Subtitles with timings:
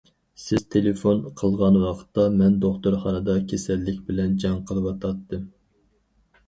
[0.43, 5.47] سىز تېلېفون قىلغان ۋاقىتتا مەن دوختۇرخانىدا كېسەللىك بىلەن جەڭ قىلىۋاتاتتىم.